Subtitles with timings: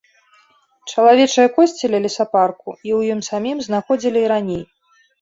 [0.93, 4.63] Чалавечыя косці ля лесапарку і ў ім самім знаходзілі і раней.